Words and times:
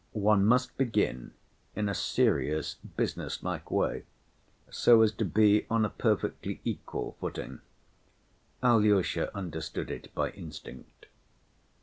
One 0.13 0.47
must 0.47 0.75
begin 0.79 1.35
in 1.75 1.87
a 1.87 1.93
serious, 1.93 2.73
businesslike 2.97 3.69
way 3.69 4.01
so 4.71 5.03
as 5.03 5.11
to 5.11 5.25
be 5.25 5.67
on 5.69 5.85
a 5.85 5.91
perfectly 5.91 6.59
equal 6.63 7.17
footing. 7.19 7.61
Alyosha 8.63 9.29
understood 9.37 9.91
it 9.91 10.11
by 10.15 10.31
instinct. 10.31 11.05